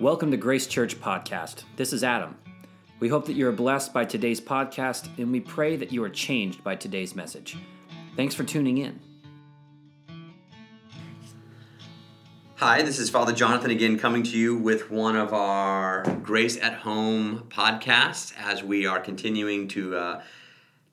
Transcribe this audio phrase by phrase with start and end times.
[0.00, 1.64] Welcome to Grace Church Podcast.
[1.74, 2.36] This is Adam.
[3.00, 6.08] We hope that you are blessed by today's podcast, and we pray that you are
[6.08, 7.56] changed by today's message.
[8.14, 9.00] Thanks for tuning in.
[12.54, 16.74] Hi, this is Father Jonathan again coming to you with one of our Grace at
[16.74, 20.22] Home podcasts as we are continuing to uh,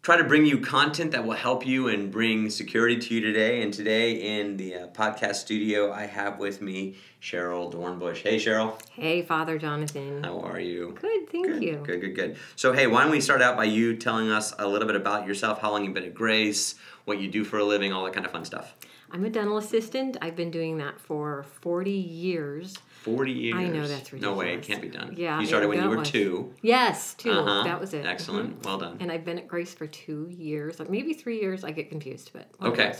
[0.05, 3.63] try to bring you content that will help you and bring security to you today.
[3.63, 8.17] And today in the uh, podcast studio, I have with me Cheryl Dornbush.
[8.17, 8.79] Hey, Cheryl.
[8.91, 10.23] Hey, Father Jonathan.
[10.23, 10.95] How are you?
[11.01, 11.77] Good, thank good, you.
[11.83, 12.37] Good, good, good.
[12.55, 15.25] So, hey, why don't we start out by you telling us a little bit about
[15.25, 16.75] yourself, how long you've been at Grace,
[17.05, 18.75] what you do for a living, all that kind of fun stuff.
[19.09, 20.17] I'm a dental assistant.
[20.21, 22.77] I've been doing that for 40 years.
[23.05, 23.55] 40 years.
[23.55, 24.21] I know that's ridiculous.
[24.21, 25.13] No way, it can't be done.
[25.15, 26.53] Yeah, You started when you were was- two.
[26.63, 27.63] Yes, 2 Uh-huh.
[27.63, 28.03] That was it.
[28.03, 28.59] Excellent.
[28.61, 28.65] Mhm.
[28.65, 28.97] Well done.
[28.99, 31.63] And I've been at Grace for two years, like maybe three years.
[31.63, 32.95] I get confused, but Okay.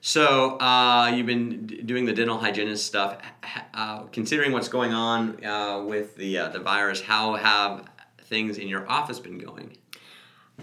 [0.00, 3.18] So uh, you've been d- doing the dental hygienist stuff.
[3.74, 7.84] Uh, considering what's going on uh, with the uh, the virus, how have
[8.22, 9.76] things in your office been going?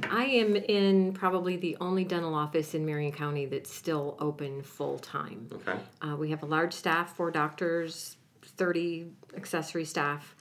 [0.10, 4.98] I am in probably the only dental office in Marion County that's still open full
[5.00, 5.48] time.
[5.54, 5.78] Okay.
[6.02, 8.18] Uh, we have a large staff, four doctors,
[8.58, 10.36] 30 accessory staff.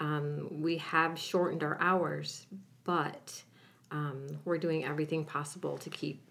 [0.00, 2.46] Um, we have shortened our hours,
[2.84, 3.42] but
[3.90, 6.22] um, we're doing everything possible to keep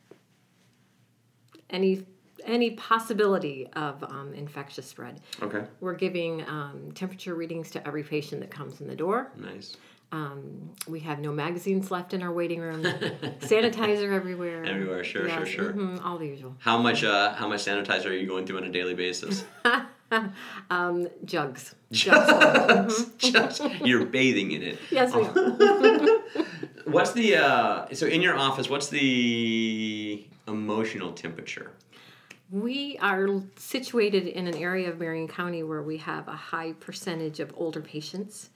[1.70, 2.06] any
[2.45, 5.20] any possibility of um, infectious spread.
[5.42, 5.64] Okay.
[5.82, 9.30] We're giving um, temperature readings to every patient that comes in the door.
[9.36, 9.76] Nice.
[10.12, 12.82] Um, we have no magazines left in our waiting room.
[13.42, 14.64] Sanitizer everywhere.
[14.64, 15.73] Everywhere, sure, sure, sure.
[15.73, 16.56] mhm, all the usual.
[16.60, 19.44] How much uh, how much sanitizer are you going through on a daily basis?
[20.69, 21.75] Um, jugs.
[21.91, 23.05] Jugs.
[23.17, 24.79] Just- you're bathing in it.
[24.91, 26.21] yes, we are.
[26.85, 28.69] What's the uh, so in your office?
[28.69, 31.71] What's the emotional temperature?
[32.52, 37.39] We are situated in an area of Marion County where we have a high percentage
[37.39, 38.49] of older patients,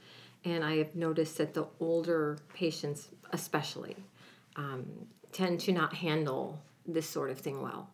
[0.45, 3.95] and I have noticed that the older patients, especially,
[4.55, 4.85] um,
[5.31, 7.89] tend to not handle this sort of thing well.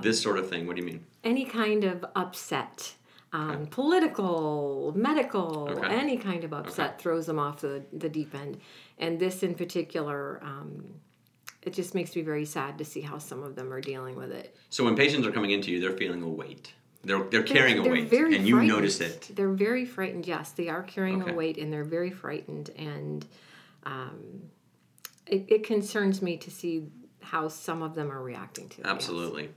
[0.00, 0.66] This sort of thing.
[0.66, 1.04] What do you mean?
[1.24, 2.94] Any kind of upset,
[3.32, 5.86] um, political, medical, Okay.
[5.94, 8.58] any kind of upset throws them off the, the deep end.
[8.98, 10.84] And this in particular, um,
[11.62, 14.32] it just makes me very sad to see how some of them are dealing with
[14.32, 14.56] it.
[14.70, 16.72] So when patients are coming into you, they're feeling a weight.
[17.04, 18.68] They're they're carrying a They're weight, and you frightened.
[18.68, 19.30] notice it.
[19.34, 20.24] They're very frightened.
[20.26, 21.32] Yes, they are carrying Okay.
[21.32, 22.70] a weight, and they're very frightened.
[22.76, 23.26] And
[23.84, 24.42] um,
[25.26, 26.86] it, it concerns me to see
[27.22, 28.86] how some of them are reacting to it.
[28.86, 29.50] Absolutely.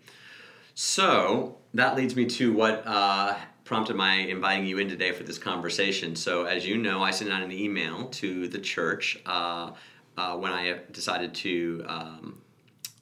[0.74, 5.38] So that leads me to what uh, prompted my inviting you in today for this
[5.38, 6.16] conversation.
[6.16, 9.72] So as you know, I sent out an email to the church uh,
[10.18, 12.42] uh, when I decided to um,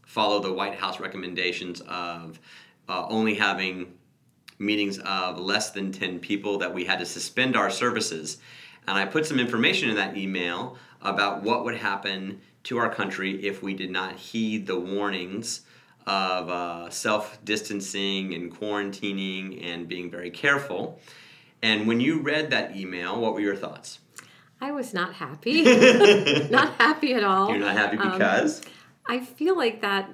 [0.05, 2.39] follow the White House recommendations of
[2.87, 3.93] uh, only having
[4.59, 8.37] meetings of less than 10 people that we had to suspend our services.
[8.87, 13.45] And I put some information in that email about what would happen to our country
[13.45, 15.61] if we did not heed the warnings
[16.05, 20.99] of uh, self distancing and quarantining and being very careful.
[21.61, 23.99] And when you read that email, what were your thoughts?
[24.59, 25.61] I was not happy.
[26.49, 27.49] not happy at all.
[27.49, 28.61] You're not happy Um, because?
[29.05, 30.09] I feel like that,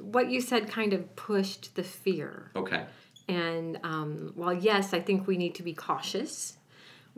[0.00, 2.50] what you said kind of pushed the fear.
[2.56, 2.84] okay.
[3.28, 6.56] And um, while, yes, I think we need to be cautious,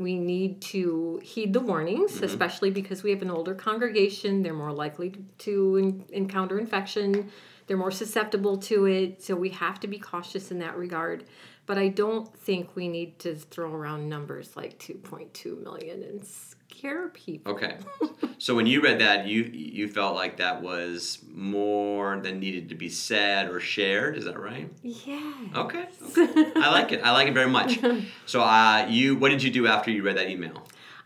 [0.02, 2.24] we need to heed the warnings, Mm-hmm.
[2.24, 4.42] especially because we have an older congregation.
[4.42, 7.30] They're more likely to en- encounter infection,
[7.66, 9.22] they're more susceptible to it.
[9.22, 11.24] So we have to be cautious in that regard.
[11.64, 17.08] But I don't think we need to throw around numbers like 2.2 million and scare
[17.08, 17.52] people.
[17.52, 17.76] Okay.
[18.38, 22.74] so when you read that, you you felt like that was more than needed to
[22.74, 24.16] be said or shared.
[24.16, 24.70] Is that right?
[24.82, 25.32] Yeah.
[25.54, 25.86] Okay.
[26.18, 26.52] okay.
[26.56, 27.00] I like it.
[27.04, 27.78] I like it very much.
[28.26, 30.62] So uh, you, what did you do after you read that email?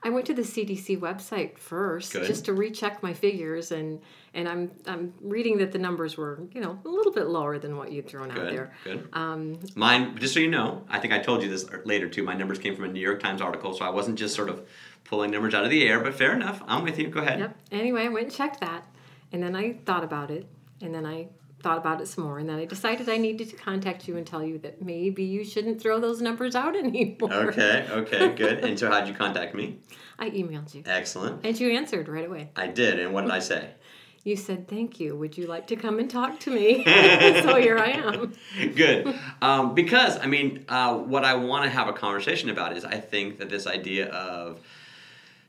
[0.06, 2.28] I went to the CDC website first Good.
[2.28, 4.00] just to recheck my figures, and
[4.34, 7.76] and I'm I'm reading that the numbers were you know a little bit lower than
[7.76, 8.72] what you'd thrown out there.
[8.84, 9.08] Good.
[9.12, 12.22] Um, Mine, just so you know, I think I told you this later too.
[12.22, 14.64] My numbers came from a New York Times article, so I wasn't just sort of
[15.02, 15.98] pulling numbers out of the air.
[15.98, 16.62] But fair enough.
[16.68, 17.08] I'm with you.
[17.08, 17.40] Go ahead.
[17.40, 17.56] yep.
[17.72, 18.86] Anyway, I went and checked that,
[19.32, 20.46] and then I thought about it,
[20.80, 21.26] and then I
[21.66, 24.24] thought about it some more, and then I decided I needed to contact you and
[24.24, 27.32] tell you that maybe you shouldn't throw those numbers out anymore.
[27.48, 27.88] Okay.
[27.90, 28.34] Okay.
[28.36, 28.58] Good.
[28.64, 29.78] and so, how'd you contact me?
[30.16, 31.44] I emailed you, Excellent.
[31.44, 32.50] and you answered right away.
[32.54, 33.00] I did.
[33.00, 33.70] And what did I say?
[34.26, 35.14] You said, "Thank you.
[35.14, 36.82] Would you like to come and talk to me?"
[37.44, 38.32] so here I am.
[38.74, 39.14] Good.
[39.40, 42.98] Um, because, I mean, uh, what I want to have a conversation about is I
[42.98, 44.58] think that this idea of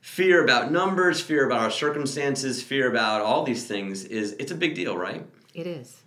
[0.01, 4.55] fear about numbers, fear about our circumstances, fear about all these things is it's a
[4.55, 5.25] big deal, right?
[5.55, 6.03] It is.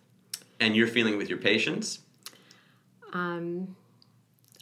[0.60, 2.00] And you're feeling with your patients.
[3.12, 3.76] Um,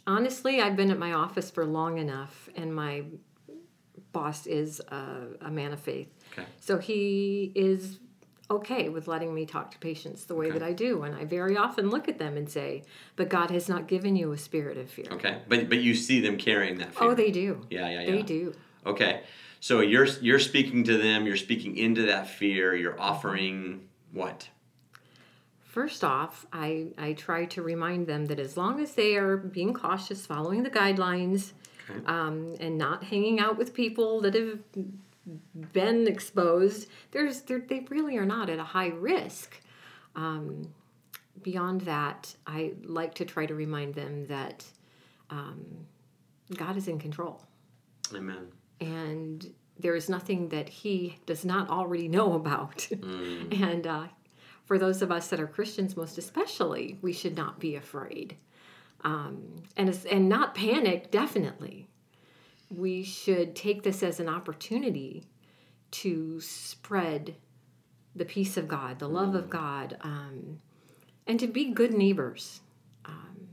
[0.07, 3.03] honestly, I've been at my office for long enough, and my
[4.11, 6.07] boss is a, a man of faith.
[6.33, 6.47] Okay.
[6.59, 7.99] So he is
[8.51, 11.03] okay with letting me talk to patients the way that I do.
[11.03, 12.83] And I very often look at them and say,
[13.15, 15.05] But God has not given you a spirit of fear.
[15.11, 15.41] Okay.
[15.47, 17.09] But but you see them carrying that fear.
[17.09, 17.65] Oh, they do.
[17.69, 18.11] Yeah, yeah, yeah.
[18.11, 18.55] They do.
[18.85, 19.21] Okay.
[19.59, 24.49] So you're you're speaking to them, you're speaking into that fear, you're offering what?
[25.69, 29.71] First off, I, I try to remind them that as long as they are being
[29.71, 31.53] cautious, following the guidelines,
[31.91, 32.05] Okay.
[32.07, 34.59] um, and not hanging out with people that have
[35.73, 39.59] been exposed, there's they're, really are not at a high risk.
[40.15, 40.73] Um,
[41.43, 44.65] beyond that, I like to try to remind them that
[45.29, 45.65] um,
[46.55, 47.43] God is in control,
[48.15, 48.47] Amen.
[48.81, 52.87] and there is nothing that He does not already know about.
[53.51, 54.05] and uh,
[54.69, 58.37] for those of us that are Christians, most especially, we should not be afraid
[59.03, 61.09] um, and and not panic.
[61.09, 61.87] Definitely,
[62.69, 65.25] we should take this as an opportunity
[65.89, 67.35] to spread
[68.15, 70.59] the peace of God, the love of God, um,
[71.25, 72.61] and to be good neighbors
[73.05, 73.47] um,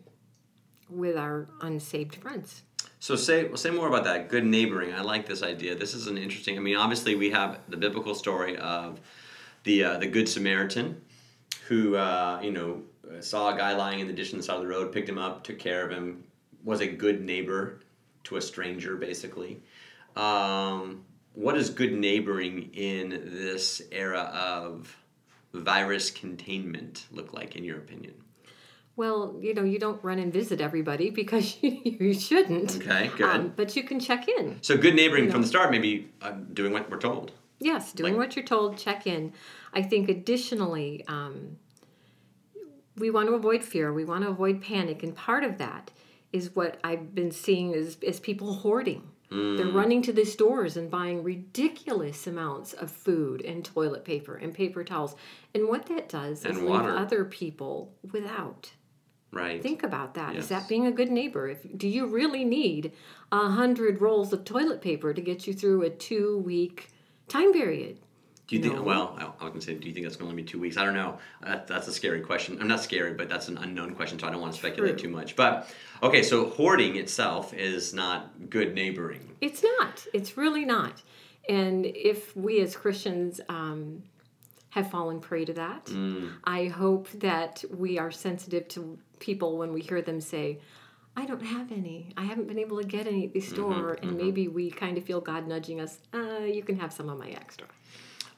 [0.90, 2.62] with our unsaved friends.
[3.00, 4.28] So say say more about that.
[4.28, 4.92] Good neighboring.
[4.92, 5.76] I like this idea.
[5.76, 6.58] This is an interesting.
[6.58, 9.00] I mean, obviously we have the biblical story of
[9.66, 11.02] the uh, the good Samaritan,
[11.68, 12.82] who uh, you know
[13.20, 15.18] saw a guy lying in the ditch on the side of the road, picked him
[15.18, 16.24] up, took care of him,
[16.64, 17.80] was a good neighbor
[18.24, 19.62] to a stranger, basically.
[20.16, 21.04] Um,
[21.34, 24.96] what is good neighboring in this era of
[25.52, 28.14] virus containment look like, in your opinion?
[28.96, 32.76] Well, you know, you don't run and visit everybody because you shouldn't.
[32.76, 33.28] Okay, good.
[33.28, 34.58] Um, but you can check in.
[34.62, 37.32] So good neighboring You from the start, maybe uh, doing what we're told.
[37.58, 39.32] Yes, doing Like- what you're told, check in.
[39.72, 41.56] I think additionally, um,
[42.96, 45.90] we want to avoid fear, we want to avoid panic, and part of that
[46.32, 49.08] is what I've been seeing is, is people hoarding.
[49.30, 49.56] Mm.
[49.56, 54.54] They're running to the stores and buying ridiculous amounts of food and toilet paper and
[54.54, 55.16] paper towels.
[55.54, 56.88] And what that does And is water.
[56.88, 58.72] leave other people without.
[59.32, 59.60] Right.
[59.60, 60.36] Think about that.
[60.36, 60.60] Is Yes.
[60.62, 61.48] that being a good neighbor?
[61.48, 62.92] If do you really need
[63.32, 66.88] a hundred rolls of toilet paper to get you through a two week
[67.28, 67.98] time period?
[68.48, 68.84] Do you think?
[68.84, 70.76] Well, I, I was gonna say, do you think that's going to be two weeks?
[70.76, 71.18] I don't know.
[71.42, 72.58] That, that's a scary question.
[72.60, 75.08] I'm not scary, but that's an unknown question, so I don't want to speculate True.
[75.08, 75.34] too much.
[75.34, 75.68] But
[76.02, 79.34] okay, so hoarding itself is not good neighboring.
[79.40, 80.06] It's not.
[80.14, 81.02] It's really not.
[81.48, 84.04] And if we as Christians um,
[84.70, 86.32] have fallen prey to that, Mm.
[86.44, 90.60] I hope that we are sensitive to people when we hear them say,
[91.18, 92.12] I don't have any.
[92.16, 93.94] I haven't been able to get any at the Mm-hmm, store.
[94.02, 97.18] And maybe we kind of feel God nudging us, uh, you can have some of
[97.18, 97.66] my extra.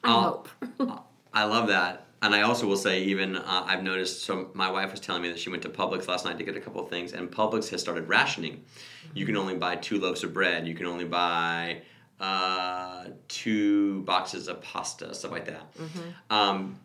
[0.03, 0.47] I I'll-
[0.79, 1.05] hope.
[1.33, 2.05] I love that.
[2.21, 4.23] And I also will say, even uh, I've noticed.
[4.23, 6.57] So my wife was telling me that she went to Publix last night to get
[6.57, 8.65] a couple of things, and Publix has started rationing.
[9.13, 10.67] You can only buy two loaves of bread.
[10.67, 11.81] You can only buy
[12.19, 15.71] uh, two boxes of pasta, stuff like that.
[16.29, 16.79] Um,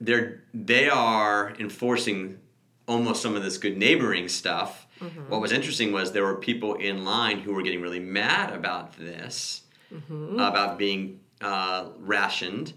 [0.00, 2.38] they're they are enforcing
[2.86, 4.86] almost some of this good neighboring stuff.
[5.28, 8.92] What was interesting was there were people in line who were getting really mad about
[8.98, 9.62] this,
[10.38, 12.72] about being uh, rationed.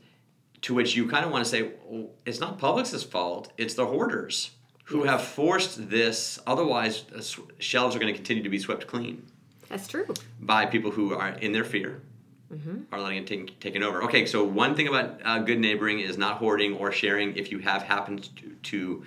[0.62, 3.85] To which you kind of want to say, well, it's not Publix's fault; it's the
[3.85, 4.51] hoarders
[4.85, 6.39] who have forced this.
[6.47, 7.21] Otherwise, uh,
[7.59, 9.25] shelves are going to continue to be swept clean
[9.69, 10.07] That's true.
[10.40, 12.01] by people who are in their fear
[12.92, 14.04] are letting it take, taken over.
[14.04, 17.59] Okay, so one thing about uh, good neighboring is not hoarding or sharing if you
[17.59, 19.04] have happened to, to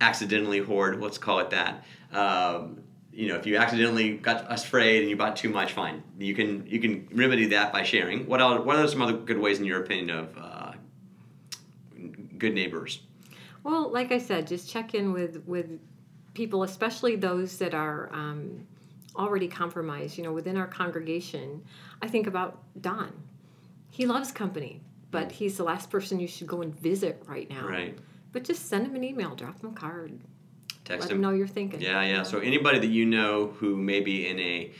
[0.00, 1.84] accidentally hoard, let's call it that.
[2.12, 2.82] Um,
[3.16, 6.02] you know, if you accidentally got afraid and you bought too much, fine.
[6.18, 8.26] You can you can remedy that by sharing.
[8.26, 10.72] What else, what are some other good ways, in your opinion, of uh,
[12.36, 13.00] good neighbors?
[13.62, 15.80] Well, like I said, just check in with with
[16.34, 18.66] people, especially those that are um,
[19.16, 20.18] already compromised.
[20.18, 21.64] You know, within our congregation,
[22.02, 23.10] I think about Don.
[23.88, 27.66] He loves company, but he's the last person you should go and visit right now.
[27.66, 27.98] Right.
[28.32, 30.20] But just send him an email, drop him a card,
[30.86, 31.80] Text let him know you're thinking.
[31.80, 32.22] Yeah, yeah.
[32.22, 34.70] So anybody that you know who may be in a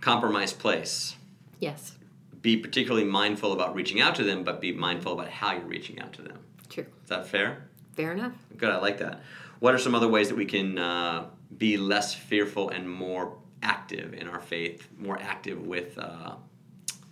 [0.00, 1.16] compromised place,
[1.58, 1.96] Yes,
[2.42, 6.00] be particularly mindful about reaching out to them, but be mindful about how you're reaching
[6.00, 6.38] out to them.
[6.68, 6.86] true.
[7.02, 7.68] Is that fair?
[7.94, 8.34] Fair enough.
[8.56, 9.20] Good, I like that.
[9.58, 14.12] What are some other ways that we can uh, be less fearful and more active
[14.14, 16.34] in our faith, more active with uh,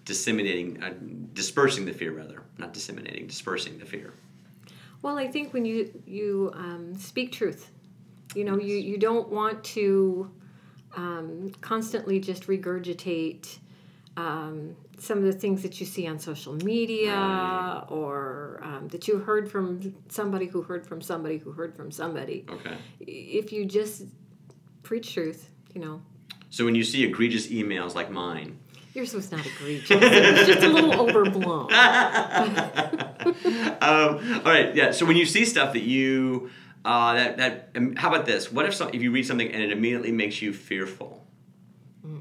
[0.05, 0.93] disseminating, uh,
[1.33, 4.13] dispersing the fear, rather, not disseminating, dispersing the fear?
[5.03, 7.71] Well, I think when you you um, speak truth,
[8.35, 10.31] you know, you you don't want to
[10.97, 13.59] um, constantly just regurgitate
[14.17, 17.85] um, some of the things that you see on social media Right.
[17.89, 22.45] or um, that you heard from somebody who heard from somebody who heard from somebody.
[22.49, 22.77] Okay.
[23.01, 24.05] If you just
[24.85, 25.51] preach truth.
[25.75, 26.03] You know,
[26.51, 28.61] So when you see egregious emails like mine,
[28.95, 29.91] yours was not egregious.
[29.91, 31.73] it was just a little overblown.
[33.81, 34.93] um, all right, yeah.
[34.93, 36.51] So when you see stuff that you
[36.85, 38.53] uh, that that um, how about this?
[38.53, 41.25] What if some if you read something and it immediately makes you fearful?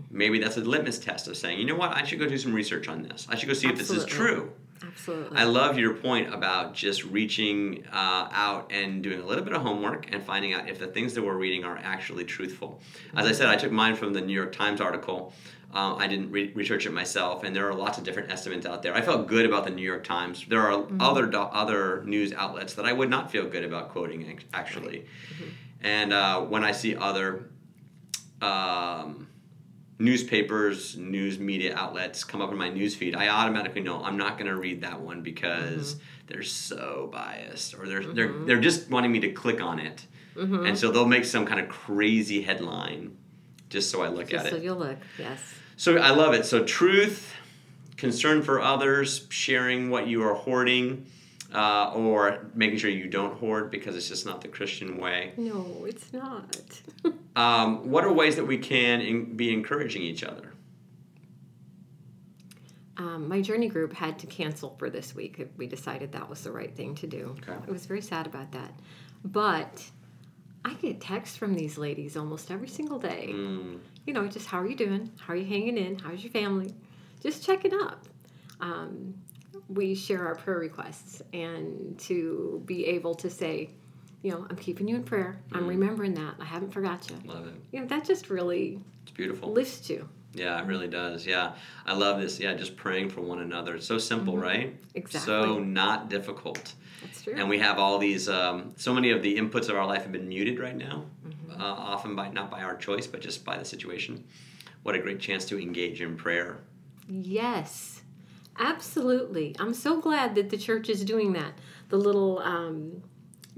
[0.10, 2.54] Maybe that's a litmus test of saying, you know what, I should go do some
[2.54, 3.28] research on this.
[3.30, 4.54] I should go see if this is true.
[4.82, 5.38] Absolutely.
[5.38, 9.62] I love your point about just reaching uh, out and doing a little bit of
[9.62, 12.80] homework and finding out if the things that we're reading are actually truthful.
[13.16, 15.34] As I said, I took mine from the New York Times article.
[15.74, 18.84] Uh, I didn't re- research it myself, and there are lots of different estimates out
[18.84, 18.94] there.
[18.94, 20.46] I felt good about the New York Times.
[20.48, 24.22] There are other do- other news outlets that I would not feel good about quoting
[24.30, 25.08] ac- actually.
[25.82, 27.50] And uh, when I see other
[28.40, 29.28] um,
[29.98, 34.38] newspapers, news media outlets come up in my news feed, I automatically know I'm not
[34.38, 39.12] going to read that one because they're so biased or they're they're they're just wanting
[39.12, 43.18] me to click on it, and so they'll make some kind of crazy headline
[43.70, 44.60] just so I look Just at so it.
[44.60, 45.00] So you'll look.
[45.18, 45.42] Yes.
[45.84, 46.46] So I love it.
[46.46, 47.34] So truth,
[47.98, 51.08] concern for others, sharing what you are hoarding.
[51.54, 55.34] Uh, or making sure you don't hoard because it's just not the Christian way.
[55.38, 56.82] No, it's not.
[57.36, 60.54] Um, what are ways that we can in, be encouraging each other?
[62.98, 65.50] Um, my journey group had to cancel for this week.
[65.58, 67.36] We decided that was the right thing to do.
[67.40, 67.58] Okay.
[67.68, 68.72] I was very sad about that.
[69.26, 69.84] But
[70.64, 73.32] I get texts from these ladies almost every single day.
[73.34, 75.12] Mm, You know, just how are you doing?
[75.20, 75.98] How are you hanging in?
[75.98, 76.74] How's your family?
[77.22, 78.06] Just checking up.
[78.60, 79.14] Um,
[79.70, 83.70] we share our prayer requests and to be able to say,
[84.22, 85.38] you know, I'm keeping you in prayer.
[85.54, 86.36] I'm remembering that.
[86.40, 87.18] I haven't forgot you.
[87.26, 87.54] love it.
[87.72, 89.52] You know, that just really It's beautiful.
[89.52, 90.08] lifts you.
[90.34, 91.26] Yeah, it really does.
[91.28, 91.54] Yeah,
[91.86, 92.40] I love this.
[92.40, 93.76] Yeah, just praying for one another.
[93.76, 94.70] It's so simple, right?
[94.74, 94.98] Mm-hmm.
[94.98, 95.32] Exactly.
[95.34, 96.74] So not difficult.
[97.04, 97.36] That's true.
[97.38, 98.28] And we have all these.
[98.28, 101.13] Um, so many of the inputs of our life have been muted right now, Mm-hmm.
[101.60, 104.24] Uh, often by not by our choice, but just by the situation.
[104.84, 106.58] What a great chance to engage in prayer.
[107.08, 108.02] Yes,
[108.60, 109.56] absolutely.
[109.60, 111.54] I'm so glad that the church is doing that.
[111.90, 113.04] The little um,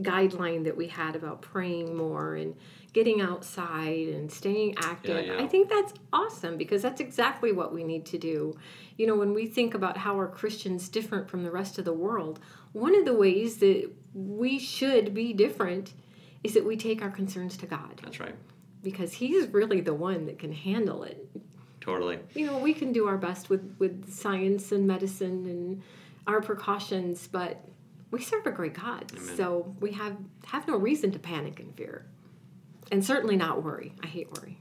[0.02, 2.56] guideline that we had about praying more and
[2.94, 5.26] getting outside and staying active.
[5.26, 5.44] Yeah, yeah.
[5.44, 8.58] I think that's awesome because that's exactly what we need to do.
[8.98, 11.94] You know, when we think about how are Christians different from the rest of the
[11.94, 12.40] world,
[12.72, 15.94] one of the ways that we should be different
[16.46, 18.36] is that we take our concerns to God That's right.
[18.84, 21.28] because He's really the one that can handle it
[21.82, 22.20] Totally.
[22.34, 25.82] you know we can do our best with with science and medicine and
[26.28, 27.64] our precautions but
[28.12, 29.36] we serve a great god Amen.
[29.38, 32.06] so we have have no reason to panic and fear
[32.92, 34.58] and certainly not worry i hate worry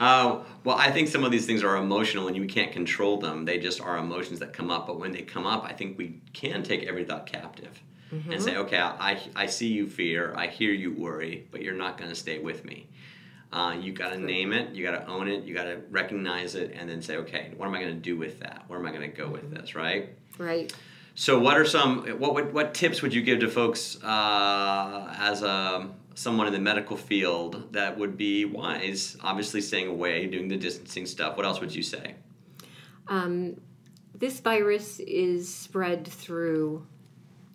[0.00, 3.44] uh, well, I think some of these things are emotional and you can't control them.
[3.44, 4.86] They just are emotions that come up.
[4.86, 8.56] But when they come up, I think we can take every thought captive and say,
[8.56, 12.16] okay, I, I see you fear, I hear you worry, but you're not going to
[12.16, 12.88] stay with me.
[13.52, 16.54] Uh, you got to name it, you got to own it, you got to recognize
[16.54, 18.64] it, and then say, okay, what am I going to do with that?
[18.66, 20.10] Where am I going to go with this, right?
[20.36, 20.72] right
[21.14, 25.42] So, what are some what would, what tips would you give to folks uh, as
[25.42, 29.16] a someone in the medical field that would be wise?
[29.22, 31.36] Obviously, staying away, doing the distancing stuff.
[31.36, 32.16] What else would you say?
[33.08, 33.60] um,
[34.14, 36.86] this virus is spread through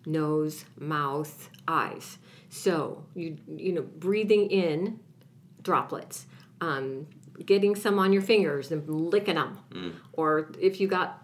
[0.06, 2.18] nose mouth eyes
[2.50, 4.98] so you you know breathing in
[5.62, 6.26] droplets
[6.60, 7.06] um,
[7.44, 9.92] getting some on your fingers and licking them Mm.
[10.12, 11.20] or if you got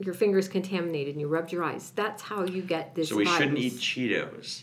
[0.00, 3.26] your fingers contaminated and you rubbed your eyes that's how you get this So we
[3.26, 4.62] shouldn't eat Cheetos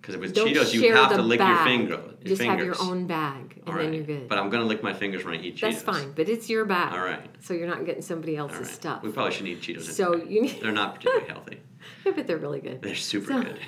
[0.00, 1.56] because with Don't Cheetos you have to lick bag.
[1.56, 2.02] your finger.
[2.22, 2.78] Your just have fingers.
[2.78, 3.94] your own bag and All then right.
[3.94, 5.60] you're good But I'm gonna lick my fingers when I eat Cheetos.
[5.60, 7.20] that's fine but it's your bag All right.
[7.40, 8.66] so you're not getting somebody else's right.
[8.68, 9.82] stuff We probably shouldn't eat Cheetos.
[9.90, 10.32] So anyway.
[10.32, 11.60] you need- They're not particularly healthy.
[12.04, 13.58] yeah, but they're really good They're super So- good.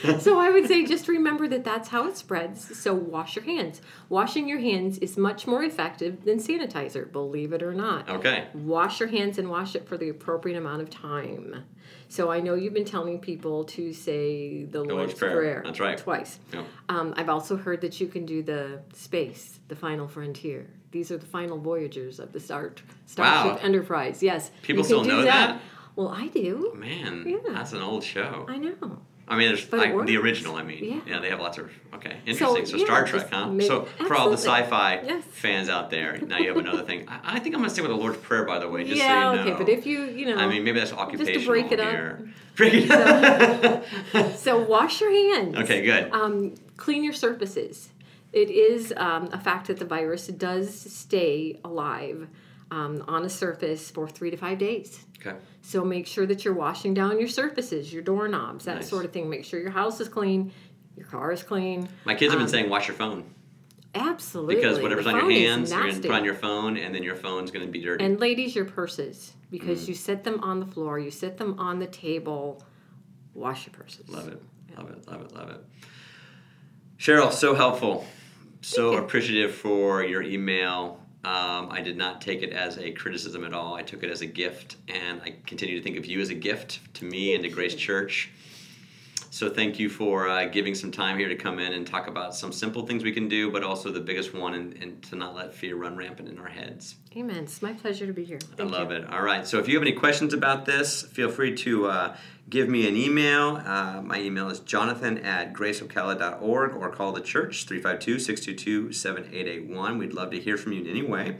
[0.20, 2.78] so I would say just remember that that's how it spreads.
[2.78, 3.82] So wash your hands.
[4.08, 8.08] Washing your hands is much more effective than sanitizer, believe it or not.
[8.08, 8.46] Okay.
[8.54, 11.64] Wash your hands and wash it for the appropriate amount of time.
[12.08, 15.36] So I know you've been telling people to say the Lord's, Lord's Prayer.
[15.36, 15.62] Prayer.
[15.64, 15.98] That's right.
[15.98, 16.38] Twice.
[16.52, 16.64] Yep.
[16.88, 20.68] Um, I've also heard that you can do the space, the final frontier.
[20.92, 22.72] These are the final voyagers of the Star
[23.06, 23.58] Starship Wow.
[23.62, 24.22] Enterprise.
[24.22, 24.52] Yes.
[24.62, 25.60] People still know that?
[25.98, 26.72] Well, I do.
[26.76, 27.38] Man, Yeah.
[27.52, 28.46] that's an old show.
[28.48, 29.00] I know.
[29.26, 30.54] I mean, there's like, the original.
[30.54, 31.18] I mean, Yeah.
[31.18, 32.66] they have lots of okay, interesting.
[32.66, 33.60] So, yeah, Star Trek, huh?
[33.60, 35.24] so for all the sci-fi Yes.
[35.32, 37.04] fans out there, now you have another thing.
[37.08, 39.32] I, I think I'm gonna stick with the Lord's Prayer, by the way, just yeah,
[39.32, 39.50] so you know.
[39.50, 41.90] okay, but if you, you know, I mean, maybe that's to occupational break it up.
[41.90, 42.30] here.
[42.54, 43.84] Break it up.
[44.36, 45.56] so wash your hands.
[45.56, 46.12] okay, good.
[46.12, 47.88] Um, clean your surfaces.
[48.32, 52.28] It is um, a fact that the virus does stay alive
[52.70, 55.04] um, on a surface for three to five days.
[55.20, 55.36] Okay.
[55.62, 58.88] So make sure that you're washing down your surfaces, your doorknobs, that Nice.
[58.88, 59.28] sort of thing.
[59.28, 60.52] Make sure your house is clean,
[60.96, 61.88] your car is clean.
[62.04, 63.24] My kids have been um, saying, "Wash your phone."
[63.94, 64.56] Absolutely.
[64.56, 67.02] Because whatever's The on your hands, you're going to put on your phone, and then
[67.02, 68.04] your phone's going to be dirty.
[68.04, 69.88] And ladies, your purses because Mm.
[69.88, 72.62] you set them on the floor, you set them on the table.
[73.34, 74.08] Wash your purses.
[74.08, 74.42] Love it.
[74.76, 75.08] Love it.
[75.08, 75.32] Love it.
[75.32, 75.64] Love it.
[76.98, 78.06] Cheryl, so helpful.
[78.60, 81.00] So appreciative for your email.
[81.24, 83.74] Um, I did not take it as a criticism at all.
[83.74, 86.34] I took it as a gift, and I continue to think of you as a
[86.34, 88.30] gift to me and to Grace Church.
[89.30, 92.34] So thank you for uh, giving some time here to come in and talk about
[92.34, 95.34] some simple things we can do, but also the biggest one, and, and to not
[95.34, 96.96] let fear run rampant in our heads.
[97.14, 97.44] Amen.
[97.44, 98.38] It's my pleasure to be here.
[98.58, 98.98] I love you.
[98.98, 99.10] it.
[99.10, 99.46] All right.
[99.46, 102.16] So if you have any questions about this, feel free to uh,
[102.48, 103.56] give me an email.
[103.64, 109.98] Uh, my email is jonathan at graceocala.org or call the church 352 622 7881.
[109.98, 111.36] We'd love to hear from you in any way.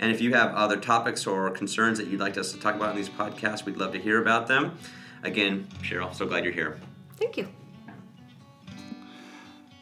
[0.00, 2.90] And if you have other topics or concerns that you'd like us to talk about
[2.90, 4.78] in these podcasts, we'd love to hear about them.
[5.22, 6.78] Again, Cheryl, so glad you're here.
[7.18, 7.48] Thank you.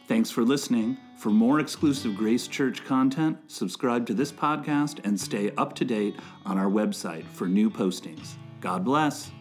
[0.07, 0.97] Thanks for listening.
[1.17, 6.15] For more exclusive Grace Church content, subscribe to this podcast and stay up to date
[6.45, 8.35] on our website for new postings.
[8.61, 9.31] God bless.